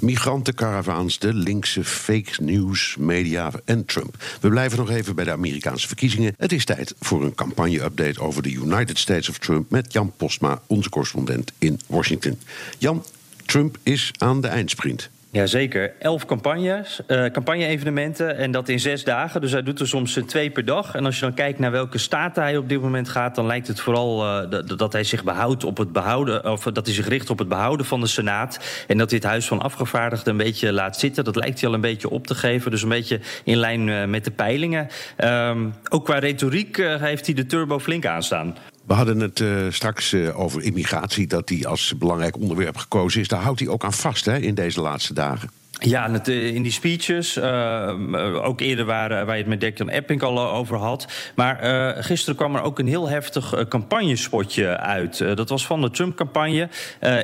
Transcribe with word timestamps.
Migrantencaravaans, 0.00 1.18
de 1.18 1.34
linkse 1.34 1.84
fake 1.84 2.42
news, 2.42 2.96
media 2.98 3.50
en 3.64 3.84
Trump. 3.84 4.24
We 4.40 4.48
blijven 4.48 4.78
nog 4.78 4.90
even 4.90 5.14
bij 5.14 5.24
de 5.24 5.32
Amerikaanse 5.32 5.86
verkiezingen. 5.86 6.34
Het 6.38 6.52
is 6.52 6.64
tijd 6.64 6.94
voor 7.00 7.24
een 7.24 7.34
campagne-update 7.34 8.20
over 8.20 8.42
de 8.42 8.52
United 8.52 8.98
States 8.98 9.28
of 9.28 9.38
Trump 9.38 9.70
met 9.70 9.92
Jan 9.92 10.12
Postma, 10.16 10.62
onze 10.66 10.88
correspondent 10.88 11.52
in 11.58 11.80
Washington. 11.86 12.38
Jan, 12.78 13.04
Trump 13.46 13.78
is 13.82 14.10
aan 14.18 14.40
de 14.40 14.48
eindsprint. 14.48 15.10
Jazeker, 15.32 15.92
elf 15.98 16.26
campagnes, 16.26 17.00
uh, 17.06 17.26
campagne-evenementen 17.26 18.36
en 18.36 18.50
dat 18.50 18.68
in 18.68 18.80
zes 18.80 19.04
dagen. 19.04 19.40
Dus 19.40 19.52
hij 19.52 19.62
doet 19.62 19.80
er 19.80 19.88
soms 19.88 20.16
uh, 20.16 20.24
twee 20.24 20.50
per 20.50 20.64
dag. 20.64 20.94
En 20.94 21.04
als 21.04 21.14
je 21.14 21.20
dan 21.20 21.34
kijkt 21.34 21.58
naar 21.58 21.70
welke 21.70 21.98
staten 21.98 22.42
hij 22.42 22.56
op 22.56 22.68
dit 22.68 22.80
moment 22.80 23.08
gaat, 23.08 23.34
dan 23.34 23.46
lijkt 23.46 23.68
het 23.68 23.80
vooral 23.80 24.42
uh, 24.42 24.60
dat 24.76 24.92
hij 24.92 25.04
zich 25.04 25.24
behoudt 25.24 25.64
op 25.64 25.76
het 25.76 25.92
behouden, 25.92 26.50
of 26.50 26.62
dat 26.62 26.86
hij 26.86 26.94
zich 26.94 27.08
richt 27.08 27.30
op 27.30 27.38
het 27.38 27.48
behouden 27.48 27.86
van 27.86 28.00
de 28.00 28.06
Senaat. 28.06 28.84
En 28.86 28.98
dat 28.98 29.10
dit 29.10 29.24
Huis 29.24 29.46
van 29.46 29.60
Afgevaardigden 29.60 30.32
een 30.32 30.44
beetje 30.44 30.72
laat 30.72 30.98
zitten. 30.98 31.24
Dat 31.24 31.36
lijkt 31.36 31.60
hij 31.60 31.68
al 31.68 31.74
een 31.74 31.80
beetje 31.80 32.10
op 32.10 32.26
te 32.26 32.34
geven. 32.34 32.70
Dus 32.70 32.82
een 32.82 32.88
beetje 32.88 33.20
in 33.44 33.56
lijn 33.56 34.10
met 34.10 34.24
de 34.24 34.30
peilingen. 34.30 34.88
Um, 35.24 35.74
ook 35.88 36.04
qua 36.04 36.18
retoriek 36.18 36.76
heeft 36.76 37.26
hij 37.26 37.34
de 37.34 37.46
turbo 37.46 37.78
flink 37.78 38.06
aanstaan. 38.06 38.56
We 38.86 38.94
hadden 38.94 39.20
het 39.20 39.40
uh, 39.40 39.66
straks 39.70 40.12
uh, 40.12 40.40
over 40.40 40.62
immigratie, 40.62 41.26
dat 41.26 41.48
die 41.48 41.68
als 41.68 41.94
belangrijk 41.98 42.36
onderwerp 42.36 42.76
gekozen 42.76 43.20
is. 43.20 43.28
Daar 43.28 43.42
houdt 43.42 43.60
hij 43.60 43.68
ook 43.68 43.84
aan 43.84 43.92
vast 43.92 44.24
hè, 44.24 44.38
in 44.38 44.54
deze 44.54 44.80
laatste 44.80 45.14
dagen. 45.14 45.50
Ja, 45.82 46.20
eh, 46.24 46.54
in 46.54 46.62
die 46.62 46.72
speeches, 46.72 47.36
uh, 47.36 48.44
ook 48.44 48.60
eerder 48.60 48.84
waar, 48.84 49.08
waar 49.08 49.34
je 49.34 49.42
het 49.42 49.46
met 49.46 49.60
Declan 49.60 49.88
Epping 49.88 50.22
al 50.22 50.50
over 50.50 50.76
had. 50.76 51.06
Maar 51.34 51.56
gisteren 52.02 52.36
kwam 52.36 52.54
er 52.54 52.62
ook 52.62 52.78
een 52.78 52.86
heel 52.86 53.08
heftig 53.08 53.68
campagnespotje 53.68 54.78
uit. 54.78 55.18
dat 55.18 55.48
was 55.48 55.66
van 55.66 55.80
de 55.80 55.90
Trump-campagne. 55.90 56.68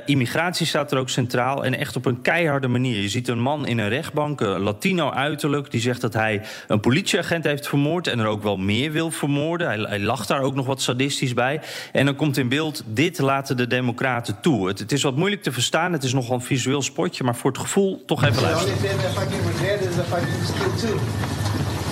immigratie 0.06 0.66
staat 0.66 0.92
er 0.92 0.98
ook 0.98 1.08
centraal 1.08 1.64
en 1.64 1.74
echt 1.74 1.96
op 1.96 2.06
een 2.06 2.22
keiharde 2.22 2.68
manier. 2.68 3.00
Je 3.00 3.08
ziet 3.08 3.28
een 3.28 3.40
man 3.40 3.66
in 3.66 3.78
een 3.78 3.88
rechtbank, 3.88 4.40
Latino 4.40 5.10
uiterlijk, 5.10 5.70
die 5.70 5.80
zegt 5.80 6.00
dat 6.00 6.12
hij 6.12 6.42
een 6.68 6.80
politieagent 6.80 7.44
heeft 7.44 7.68
vermoord 7.68 8.06
en 8.06 8.18
er 8.18 8.26
ook 8.26 8.42
wel 8.42 8.56
meer 8.56 8.92
wil 8.92 9.10
vermoorden. 9.10 9.66
Hij, 9.66 9.78
hij 9.78 10.00
lacht 10.00 10.28
daar 10.28 10.40
ook 10.40 10.54
nog 10.54 10.66
wat 10.66 10.82
sadistisch 10.82 11.34
bij. 11.34 11.60
En 11.92 12.04
dan 12.04 12.16
komt 12.16 12.36
in 12.36 12.48
beeld: 12.48 12.82
dit 12.86 13.18
laten 13.18 13.56
de 13.56 13.66
Democraten 13.66 14.40
toe. 14.40 14.68
Het, 14.68 14.78
het 14.78 14.92
is 14.92 15.02
wat 15.02 15.16
moeilijk 15.16 15.42
te 15.42 15.52
verstaan, 15.52 15.92
het 15.92 16.02
is 16.02 16.12
nogal 16.12 16.34
een 16.34 16.42
visueel 16.42 16.82
spotje, 16.82 17.24
maar 17.24 17.36
voor 17.36 17.50
het 17.50 17.60
gevoel 17.60 18.02
toch 18.06 18.24
even 18.24 18.45
The 18.46 18.54
only 18.54 18.74
thing 18.74 18.98
I 19.00 19.24
get 19.30 19.44
regret 19.46 19.80
is 19.80 19.98
if 19.98 20.12
I 20.12 20.20
get 20.20 20.38
killed 20.58 20.78
too. 20.78 20.98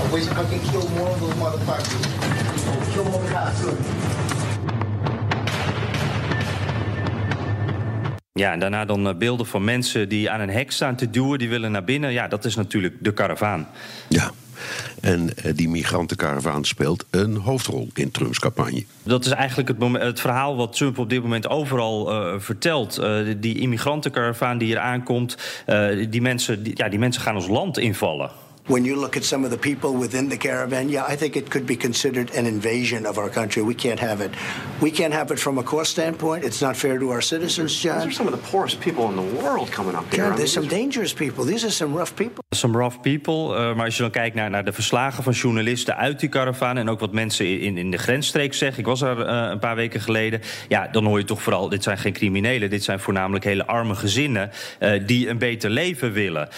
I 0.02 0.12
wish 0.12 0.26
I 0.28 0.44
can 0.50 0.60
kill 0.70 0.88
more 0.96 1.10
of 1.10 1.20
those 1.20 1.34
motherfuckers. 1.34 2.02
Kill 2.92 3.04
more 3.04 3.28
cops 3.32 3.60
too. 3.60 3.76
Ja, 8.32 8.52
en 8.52 8.58
daarna 8.58 8.84
dan 8.84 9.18
beelden 9.18 9.46
van 9.46 9.64
mensen 9.64 10.08
die 10.08 10.30
aan 10.30 10.40
een 10.40 10.50
hek 10.50 10.70
staan 10.72 10.96
te 10.96 11.10
duwen, 11.10 11.38
die 11.38 11.48
willen 11.48 11.72
naar 11.72 11.84
binnen. 11.84 12.12
Ja, 12.12 12.28
dat 12.28 12.44
is 12.44 12.54
natuurlijk 12.54 12.94
de 13.00 13.12
karavaan. 13.12 13.68
Ja. 14.08 14.30
En 15.00 15.30
die 15.54 15.68
migrantenkaravaan 15.68 16.64
speelt 16.64 17.04
een 17.10 17.36
hoofdrol 17.36 17.88
in 17.94 18.10
Trumps 18.10 18.38
campagne. 18.38 18.84
Dat 19.02 19.24
is 19.24 19.30
eigenlijk 19.30 19.68
het, 19.68 20.02
het 20.02 20.20
verhaal 20.20 20.56
wat 20.56 20.76
Trump 20.76 20.98
op 20.98 21.10
dit 21.10 21.22
moment 21.22 21.48
overal 21.48 22.12
uh, 22.12 22.40
vertelt. 22.40 22.98
Uh, 23.00 23.34
die 23.36 23.58
immigrantenkaravaan 23.58 24.58
die 24.58 24.68
hier 24.68 24.78
aankomt, 24.78 25.36
die, 26.08 26.22
mensen, 26.22 26.60
ja, 26.74 26.88
die 26.88 26.98
mensen 26.98 27.22
gaan 27.22 27.34
ons 27.34 27.46
land 27.46 27.78
invallen. 27.78 28.30
When 28.66 28.84
you 28.84 28.96
look 28.96 29.16
at 29.16 29.24
some 29.24 29.44
of 29.44 29.50
the 29.50 29.58
people 29.58 29.92
within 29.92 30.28
the 30.30 30.38
caravan, 30.38 30.88
yeah, 30.88 31.04
I 31.04 31.16
think 31.16 31.36
it 31.36 31.50
could 31.50 31.66
be 31.66 31.76
considered 31.76 32.30
an 32.30 32.46
invasion 32.46 33.04
of 33.04 33.18
our 33.18 33.28
country. 33.28 33.62
We 33.62 33.74
can't 33.74 34.00
have 34.00 34.22
it. 34.22 34.30
We 34.80 34.90
can't 34.90 35.12
have 35.12 35.30
it 35.30 35.38
from 35.38 35.58
a 35.58 35.62
cost 35.62 35.90
standpoint. 35.90 36.44
It's 36.44 36.62
not 36.62 36.76
fair 36.76 36.98
to 36.98 37.10
our 37.10 37.20
citizens, 37.20 37.78
John. 37.78 37.98
These 37.98 38.08
are 38.08 38.12
some 38.12 38.26
of 38.26 38.32
the 38.32 38.50
poorest 38.50 38.80
people 38.80 39.04
in 39.10 39.16
the 39.16 39.42
world 39.42 39.70
coming 39.70 39.94
up 39.94 40.10
here. 40.10 40.28
John, 40.28 40.36
there's 40.36 40.52
some 40.52 40.66
dangerous 40.66 41.12
people. 41.12 41.44
These 41.44 41.66
are 41.66 41.72
some 41.72 41.94
rough 41.94 42.14
people. 42.14 42.42
Some 42.54 42.76
rough 42.76 43.00
people. 43.02 43.34
Uh, 43.34 43.74
maar 43.74 43.84
als 43.84 43.96
je 43.96 44.02
dan 44.02 44.10
kijkt 44.10 44.34
naar, 44.34 44.50
naar 44.50 44.64
de 44.64 44.72
verslagen 44.72 45.22
van 45.22 45.32
journalisten 45.32 45.96
uit 45.96 46.20
die 46.20 46.28
caravan... 46.28 46.76
en 46.76 46.88
ook 46.88 47.00
wat 47.00 47.12
mensen 47.12 47.60
in, 47.60 47.78
in 47.78 47.90
de 47.90 47.98
grensstreek 47.98 48.54
zeggen... 48.54 48.78
ik 48.78 48.86
was 48.86 49.00
er 49.00 49.18
uh, 49.18 49.48
een 49.50 49.58
paar 49.58 49.76
weken 49.76 50.00
geleden... 50.00 50.40
ja, 50.68 50.88
dan 50.92 51.04
hoor 51.04 51.18
je 51.18 51.24
toch 51.24 51.42
vooral, 51.42 51.68
dit 51.68 51.82
zijn 51.82 51.98
geen 51.98 52.12
criminelen... 52.12 52.70
dit 52.70 52.84
zijn 52.84 53.00
voornamelijk 53.00 53.44
hele 53.44 53.66
arme 53.66 53.94
gezinnen... 53.94 54.50
Uh, 54.80 55.06
die 55.06 55.28
een 55.28 55.38
beter 55.38 55.70
leven 55.70 56.12
willen. 56.12 56.48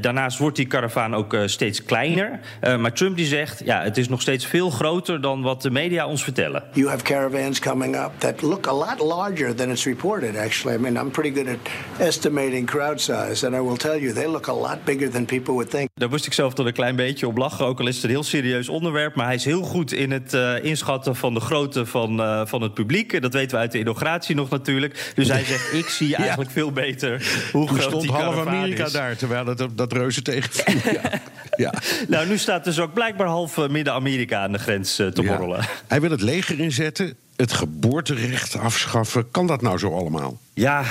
daarnaast 0.00 0.38
wordt 0.38 0.56
die 0.56 0.66
caravan 0.66 1.14
ook 1.14 1.27
ook 1.34 1.40
uh, 1.40 1.46
steeds 1.46 1.84
kleiner. 1.84 2.40
Uh, 2.62 2.76
maar 2.76 2.92
Trump 2.92 3.16
die 3.16 3.26
zegt, 3.26 3.62
ja, 3.64 3.82
het 3.82 3.96
is 3.96 4.08
nog 4.08 4.20
steeds 4.20 4.46
veel 4.46 4.70
groter 4.70 5.20
dan 5.20 5.42
wat 5.42 5.62
de 5.62 5.70
media 5.70 6.06
ons 6.06 6.22
vertellen. 6.24 6.62
You 6.72 6.88
have 6.88 7.02
caravans 7.02 7.58
coming 7.58 7.96
up 7.96 8.10
that 8.18 8.42
look 8.42 8.66
a 8.66 8.72
lot 8.72 9.00
larger 9.00 9.54
than 9.54 9.70
it's 9.70 9.84
reported. 9.84 10.36
Actually, 10.36 10.76
I 10.76 10.80
mean, 10.80 10.96
I'm 10.96 11.10
pretty 11.10 11.34
good 11.34 11.48
at 11.48 12.06
estimating 12.06 12.66
crowd 12.66 13.00
size, 13.00 13.46
and 13.46 13.54
I 13.54 13.60
will 13.60 13.76
tell 13.76 14.00
you, 14.00 14.12
they 14.12 14.26
look 14.26 14.46
a 14.46 14.54
lot 14.54 14.84
bigger 14.84 15.10
than 15.10 15.24
people 15.24 15.54
would 15.54 15.70
think. 15.70 15.88
Daar 15.94 16.08
moest 16.08 16.26
ik 16.26 16.32
zelf 16.32 16.54
toch 16.54 16.66
een 16.66 16.72
klein 16.72 16.96
beetje 16.96 17.26
op 17.26 17.36
lachen, 17.36 17.66
ook 17.66 17.80
al 17.80 17.86
is 17.86 17.94
het 17.94 18.04
een 18.04 18.10
heel 18.10 18.22
serieus 18.22 18.68
onderwerp. 18.68 19.14
Maar 19.14 19.26
hij 19.26 19.34
is 19.34 19.44
heel 19.44 19.62
goed 19.62 19.92
in 19.92 20.10
het 20.10 20.34
uh, 20.34 20.64
inschatten 20.64 21.16
van 21.16 21.34
de 21.34 21.40
grootte 21.40 21.86
van, 21.86 22.20
uh, 22.20 22.46
van 22.46 22.62
het 22.62 22.74
publiek. 22.74 23.22
Dat 23.22 23.32
weten 23.32 23.50
we 23.50 23.62
uit 23.62 23.72
de 23.72 23.78
inauguratie 23.78 24.34
nog 24.34 24.50
natuurlijk. 24.50 25.12
Dus 25.14 25.28
hij 25.28 25.44
zegt, 25.44 25.72
ik 25.72 25.88
zie 25.88 26.16
eigenlijk 26.26 26.50
ja. 26.50 26.56
veel 26.56 26.72
beter 26.72 27.10
hoe 27.52 27.66
Toen 27.66 27.76
groot 27.76 27.88
stond 27.88 28.02
die 28.02 28.12
half 28.12 28.46
Amerika 28.46 28.84
is. 28.84 28.92
daar, 28.92 29.16
terwijl 29.16 29.46
het 29.46 29.66
dat 29.74 29.92
reuze 29.92 30.22
tegenviel. 30.22 30.92
ja. 31.02 31.17
ja. 31.56 31.72
Nou, 32.08 32.28
nu 32.28 32.38
staat 32.38 32.64
dus 32.64 32.80
ook 32.80 32.92
blijkbaar 32.92 33.26
half 33.26 33.68
Midden-Amerika 33.68 34.42
aan 34.42 34.52
de 34.52 34.58
grens 34.58 35.00
uh, 35.00 35.06
te 35.06 35.22
Ja. 35.22 35.36
borrelen. 35.36 35.64
Hij 35.86 36.00
wil 36.00 36.10
het 36.10 36.22
leger 36.22 36.60
inzetten, 36.60 37.16
het 37.36 37.52
geboorterecht 37.52 38.56
afschaffen. 38.58 39.30
Kan 39.30 39.46
dat 39.46 39.62
nou 39.62 39.78
zo 39.78 39.94
allemaal? 39.96 40.38
Ja, 40.58 40.80
uh, 40.80 40.90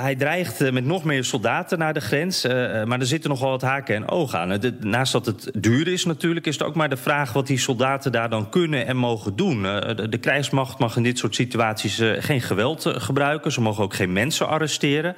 hij 0.00 0.14
dreigt 0.14 0.60
uh, 0.60 0.70
met 0.70 0.84
nog 0.84 1.04
meer 1.04 1.24
soldaten 1.24 1.78
naar 1.78 1.94
de 1.94 2.00
grens. 2.00 2.44
Uh, 2.44 2.52
maar 2.84 3.00
er 3.00 3.06
zitten 3.06 3.30
nogal 3.30 3.50
wat 3.50 3.62
haken 3.62 3.94
en 3.94 4.08
ogen 4.08 4.38
aan. 4.38 4.60
Naast 4.80 5.12
dat 5.12 5.26
het 5.26 5.50
duur 5.58 5.88
is 5.88 6.04
natuurlijk, 6.04 6.46
is 6.46 6.58
het 6.58 6.66
ook 6.66 6.74
maar 6.74 6.88
de 6.88 6.96
vraag... 6.96 7.32
wat 7.32 7.46
die 7.46 7.58
soldaten 7.58 8.12
daar 8.12 8.30
dan 8.30 8.48
kunnen 8.48 8.86
en 8.86 8.96
mogen 8.96 9.36
doen. 9.36 9.62
De, 9.62 10.06
de, 10.08 10.18
krijgsmacht 10.18 10.78
mag 10.78 10.96
in 10.96 11.02
dit 11.02 11.18
soort 11.18 11.34
situaties 11.34 12.02
geen 12.18 12.40
geweld 12.40 12.84
gebruiken. 12.86 13.52
Ze 13.52 13.60
mogen 13.60 13.84
ook 13.84 13.94
geen 13.94 14.12
mensen 14.12 14.48
arresteren. 14.48 15.16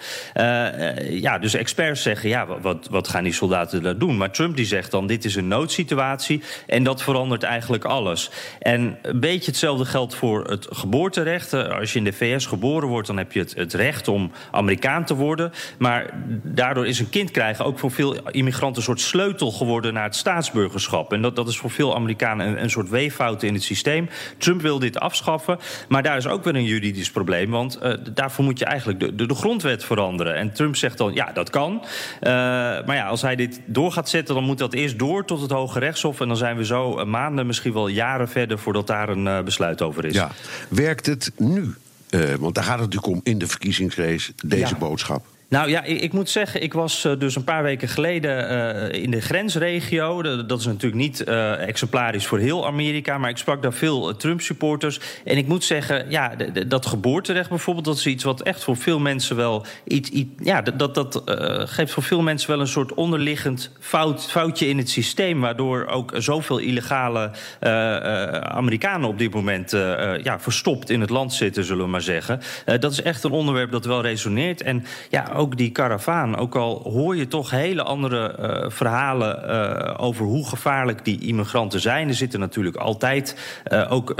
ja, 1.10 1.38
dus 1.38 1.54
experts 1.54 2.02
zeggen, 2.02 2.28
ja, 2.28 2.46
wat, 2.60 2.88
wat 2.90 3.08
gaan 3.08 3.24
die 3.24 3.32
soldaten 3.32 3.82
daar 3.82 3.98
doen? 3.98 4.16
Maar 4.16 4.30
Trump 4.30 4.56
die 4.56 4.66
zegt 4.66 4.90
dan, 4.90 5.06
dit 5.06 5.24
is 5.24 5.34
een 5.34 5.48
noodsituatie... 5.48 6.42
en 6.66 6.82
dat 6.82 7.02
verandert 7.02 7.42
eigenlijk 7.42 7.84
alles. 7.84 8.30
En 8.58 8.98
een 9.02 9.20
beetje 9.20 9.50
hetzelfde 9.50 9.84
geldt 9.84 10.14
voor 10.14 10.44
het 10.44 10.66
geboorterecht. 10.70 11.52
als 11.52 11.92
je 11.92 11.98
in 11.98 12.04
de 12.04 12.12
VS 12.12 12.46
geboren 12.46 12.88
wordt, 12.88 13.06
dan 13.06 13.16
heb 13.16 13.32
je 13.32 13.40
het, 13.40 13.54
het 13.54 13.78
recht 13.80 14.08
om 14.08 14.30
Amerikaan 14.50 15.04
te 15.04 15.14
worden. 15.14 15.52
Maar 15.78 16.10
daardoor 16.42 16.86
is 16.86 16.98
een 16.98 17.08
kind 17.08 17.30
krijgen 17.30 17.64
ook 17.64 17.78
voor 17.78 17.90
veel 17.90 18.30
immigranten 18.30 18.76
een 18.76 18.82
soort 18.82 19.00
sleutel 19.00 19.52
geworden 19.52 19.94
naar 19.94 20.04
het 20.04 20.16
staatsburgerschap. 20.16 21.12
En 21.12 21.22
dat, 21.22 21.36
dat 21.36 21.48
is 21.48 21.58
voor 21.58 21.70
veel 21.70 21.94
Amerikanen 21.94 22.46
een, 22.46 22.62
een 22.62 22.70
soort 22.70 22.88
weeffout 22.88 23.42
in 23.42 23.54
het 23.54 23.62
systeem. 23.62 24.08
Trump 24.38 24.60
wil 24.60 24.78
dit 24.78 25.00
afschaffen, 25.00 25.58
maar 25.88 26.02
daar 26.02 26.16
is 26.16 26.26
ook 26.26 26.44
weer 26.44 26.54
een 26.54 26.64
juridisch 26.64 27.10
probleem. 27.10 27.50
Want 27.50 27.78
uh, 27.82 27.92
daarvoor 28.14 28.44
moet 28.44 28.58
je 28.58 28.64
eigenlijk 28.64 29.00
de, 29.00 29.14
de, 29.14 29.26
de, 29.26 29.34
grondwet 29.34 29.84
veranderen. 29.84 30.34
En 30.34 30.52
Trump 30.52 30.76
zegt 30.76 30.98
dan, 30.98 31.14
ja, 31.14 31.32
dat 31.32 31.50
kan. 31.50 31.72
Uh, 31.82 32.30
maar 32.30 32.94
ja, 32.94 33.06
als 33.06 33.22
hij 33.22 33.36
dit 33.36 33.60
door 33.66 33.92
gaat 33.92 34.08
zetten, 34.08 34.34
dan 34.34 34.44
moet 34.44 34.58
dat 34.58 34.72
eerst 34.72 34.98
door 34.98 35.24
tot 35.24 35.40
het 35.40 35.50
Hoge 35.50 35.78
Rechtshof. 35.78 36.20
En 36.20 36.28
dan 36.28 36.36
zijn 36.36 36.56
we 36.56 36.64
zo 36.64 37.04
maanden, 37.04 37.46
misschien 37.46 37.72
wel 37.72 37.88
jaren 37.88 38.28
verder 38.28 38.58
voordat 38.58 38.86
daar 38.86 39.08
een 39.08 39.44
besluit 39.44 39.82
over 39.82 40.04
is. 40.04 40.22
Werkt 40.68 41.06
het 41.06 41.32
nu? 41.36 41.74
Uh, 42.10 42.34
want 42.34 42.54
daar 42.54 42.64
gaat 42.64 42.78
het 42.80 42.90
natuurlijk 42.92 43.12
om 43.12 43.20
in 43.22 43.38
de 43.38 43.46
verkiezingsrace, 43.46 44.32
deze 44.44 44.72
Ja. 44.72 44.78
boodschap. 44.78 45.26
Nou 45.50 45.68
ja, 45.68 45.82
ik, 45.82 46.00
ik, 46.00 46.12
moet 46.12 46.30
zeggen, 46.30 46.62
ik 46.62 46.72
was 46.72 47.04
uh, 47.04 47.12
dus 47.18 47.36
een 47.36 47.44
paar 47.44 47.62
weken 47.62 47.88
geleden 47.88 48.52
uh, 48.92 49.02
in 49.02 49.10
de 49.10 49.20
grensregio. 49.20 50.22
Dat 50.46 50.58
is 50.58 50.66
natuurlijk 50.66 51.02
niet 51.02 51.24
uh, 51.28 51.68
exemplarisch 51.68 52.26
voor 52.26 52.38
heel 52.38 52.66
Amerika, 52.66 53.18
maar 53.18 53.30
ik 53.30 53.36
sprak 53.36 53.62
daar 53.62 53.72
veel 53.72 54.16
Trump-supporters. 54.16 55.00
En 55.24 55.36
ik 55.36 55.46
moet 55.46 55.64
zeggen, 55.64 56.10
ja, 56.10 56.32
dat 56.66 56.86
geboorterecht 56.86 57.48
bijvoorbeeld, 57.48 57.84
dat 57.84 57.96
is 57.96 58.06
iets 58.06 58.24
wat 58.24 58.42
echt 58.42 58.64
voor 58.64 58.76
veel 58.76 58.98
mensen 58.98 59.36
wel 59.36 59.64
iets. 59.84 60.10
iets 60.10 60.30
ja, 60.42 60.62
dat, 60.62 60.94
dat 60.94 61.22
geeft 61.68 61.92
voor 61.92 62.02
veel 62.02 62.22
mensen 62.22 62.50
wel 62.50 62.60
een 62.60 62.66
soort 62.66 62.94
onderliggend 62.94 63.70
fout, 63.80 64.30
foutje 64.30 64.68
in 64.68 64.78
het 64.78 64.90
systeem, 64.90 65.40
waardoor 65.40 65.86
ook 65.86 66.12
zoveel 66.16 66.58
illegale 66.58 67.30
Amerikanen 68.42 69.08
op 69.08 69.18
dit 69.18 69.34
moment 69.34 69.70
ja, 70.22 70.40
verstopt 70.40 70.90
in 70.90 71.00
het 71.00 71.10
land 71.10 71.32
zitten, 71.32 71.64
zullen 71.64 71.84
we 71.84 71.90
maar 71.90 72.02
zeggen. 72.02 72.40
dat 72.80 72.92
is 72.92 73.02
echt 73.02 73.24
een 73.24 73.30
onderwerp 73.30 73.70
dat 73.70 73.84
wel 73.84 74.02
resoneert. 74.02 74.62
En 74.62 74.84
ja, 75.08 75.39
ook 75.40 75.56
die 75.56 75.70
karavaan. 75.70 76.36
Ook 76.36 76.56
al 76.56 76.80
hoor 76.82 77.16
je 77.16 77.28
toch 77.28 77.50
hele 77.50 77.82
andere 77.82 78.36
uh, 78.40 78.70
verhalen 78.70 79.50
uh, 79.50 79.94
over 79.96 80.24
hoe 80.24 80.48
gevaarlijk 80.48 81.04
die 81.04 81.20
immigranten 81.20 81.80
zijn. 81.80 82.08
Er 82.08 82.14
zitten 82.14 82.40
natuurlijk 82.40 82.76
altijd 82.76 83.36
uh, 83.72 83.92
ook 83.92 84.14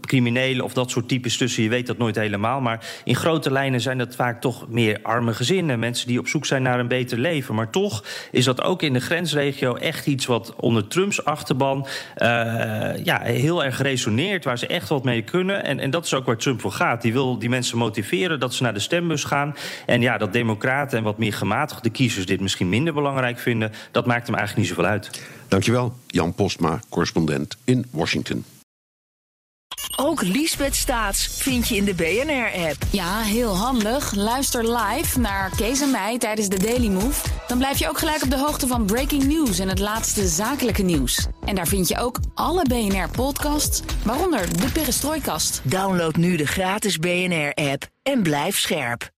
criminelen 0.00 0.64
of 0.64 0.72
dat 0.72 0.90
soort 0.90 1.08
types 1.08 1.36
tussen. 1.36 1.62
Je 1.62 1.68
weet 1.68 1.86
dat 1.86 1.98
nooit 1.98 2.16
helemaal. 2.16 2.60
Maar 2.60 2.86
in 3.04 3.14
grote 3.14 3.50
lijnen 3.52 3.80
zijn 3.80 3.98
dat 3.98 4.14
vaak 4.14 4.40
toch 4.40 4.68
meer 4.68 4.98
arme 5.02 5.34
gezinnen. 5.34 5.78
Mensen 5.78 6.06
die 6.08 6.18
op 6.18 6.28
zoek 6.28 6.46
zijn 6.46 6.62
naar 6.62 6.78
een 6.78 6.88
beter 6.88 7.18
leven. 7.18 7.54
Maar 7.54 7.70
toch 7.70 8.04
is 8.30 8.44
dat 8.44 8.62
ook 8.62 8.82
in 8.82 8.92
de 8.92 9.00
grensregio 9.00 9.74
echt 9.74 10.06
iets 10.06 10.26
wat 10.26 10.54
onder 10.56 10.88
Trumps 10.88 11.24
achterban 11.24 11.86
ja, 13.02 13.20
heel 13.22 13.64
erg 13.64 13.82
resoneert. 13.82 14.44
Waar 14.44 14.58
ze 14.58 14.66
echt 14.66 14.88
wat 14.88 15.04
mee 15.04 15.22
kunnen. 15.22 15.64
En, 15.64 15.80
en 15.80 15.90
dat 15.90 16.04
is 16.04 16.14
ook 16.14 16.26
waar 16.26 16.36
Trump 16.36 16.60
voor 16.60 16.72
gaat. 16.72 17.02
Die 17.02 17.12
wil 17.12 17.38
die 17.38 17.48
mensen 17.48 17.78
motiveren 17.78 18.40
dat 18.40 18.54
ze 18.54 18.62
naar 18.62 18.74
de 18.74 18.80
stembus 18.80 19.24
gaan. 19.24 19.54
En 19.86 20.00
ja, 20.00 20.18
dat 20.18 20.32
democraten 20.58 20.98
en 20.98 21.04
wat 21.04 21.18
meer 21.18 21.32
gematigde 21.32 21.90
kiezers 21.90 22.26
dit 22.26 22.40
misschien 22.40 22.68
minder 22.68 22.94
belangrijk 22.94 23.38
vinden, 23.38 23.72
dat 23.90 24.06
maakt 24.06 24.26
hem 24.26 24.36
eigenlijk 24.36 24.68
niet 24.68 24.76
zoveel 24.76 24.90
uit. 24.90 25.22
Dankjewel, 25.48 25.94
Jan 26.06 26.34
Postma, 26.34 26.80
correspondent 26.88 27.56
in 27.64 27.86
Washington. 27.90 28.44
Ook 29.96 30.22
Liesbeth 30.22 30.74
Staats 30.74 31.26
vind 31.42 31.68
je 31.68 31.76
in 31.76 31.84
de 31.84 31.94
BNR-app. 31.94 32.76
Ja, 32.90 33.20
heel 33.20 33.56
handig. 33.56 34.14
Luister 34.14 34.76
live 34.76 35.20
naar 35.20 35.50
Kees 35.56 35.80
en 35.80 35.90
mij 35.90 36.18
tijdens 36.18 36.48
de 36.48 36.58
Daily 36.58 36.88
Move. 36.88 37.28
Dan 37.46 37.58
blijf 37.58 37.78
je 37.78 37.88
ook 37.88 37.98
gelijk 37.98 38.22
op 38.22 38.30
de 38.30 38.38
hoogte 38.38 38.66
van 38.66 38.86
breaking 38.86 39.24
news 39.24 39.58
en 39.58 39.68
het 39.68 39.78
laatste 39.78 40.26
zakelijke 40.26 40.82
nieuws. 40.82 41.26
En 41.44 41.54
daar 41.54 41.66
vind 41.66 41.88
je 41.88 41.98
ook 41.98 42.18
alle 42.34 42.62
BNR-podcasts, 42.62 43.82
waaronder 44.04 44.60
de 44.60 44.72
Perestrooikast. 44.72 45.60
Download 45.64 46.16
nu 46.16 46.36
de 46.36 46.46
gratis 46.46 46.98
BNR-app 46.98 47.86
en 48.02 48.22
blijf 48.22 48.58
scherp. 48.58 49.10